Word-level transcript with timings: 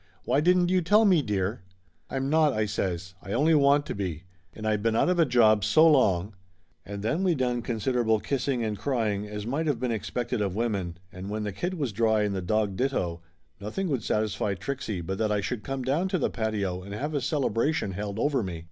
Why 0.23 0.39
didn't 0.41 0.69
you 0.71 0.81
tell 0.81 1.05
me, 1.05 1.21
dear?" 1.21 1.61
"I'm 2.09 2.27
not!" 2.27 2.53
I 2.53 2.65
says. 2.65 3.13
"I 3.21 3.33
only 3.33 3.53
want 3.53 3.85
to 3.85 3.93
be! 3.93 4.23
And 4.51 4.65
I'd 4.65 4.81
been 4.81 4.95
out 4.95 5.09
of 5.09 5.19
a 5.19 5.27
job 5.27 5.63
so 5.63 5.87
long" 5.87 6.33
And 6.87 7.03
then 7.03 7.23
we 7.23 7.35
done 7.35 7.61
considerable 7.61 8.19
kissing 8.19 8.63
and 8.63 8.79
crying, 8.79 9.27
as 9.27 9.45
might 9.45 9.67
of 9.67 9.79
been 9.79 9.91
expected 9.91 10.41
of 10.41 10.55
women, 10.55 10.97
and 11.13 11.29
when 11.29 11.43
the 11.43 11.53
kid 11.53 11.75
was 11.75 11.91
dry 11.93 12.23
and 12.23 12.33
the 12.33 12.41
dog 12.41 12.75
ditto, 12.75 13.21
nothing 13.59 13.89
would 13.89 14.01
satisfy 14.01 14.55
Trixie 14.55 15.01
but 15.01 15.19
that 15.19 15.31
I 15.31 15.39
should 15.39 15.63
come 15.63 15.83
down 15.83 16.07
to 16.07 16.17
the 16.17 16.31
patio 16.31 16.81
and 16.81 16.95
have 16.95 17.13
a 17.13 17.21
celebration 17.21 17.91
held 17.91 18.17
over 18.17 18.41
me. 18.41 18.59